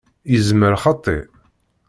[0.31, 1.17] Yezmer xaṭi.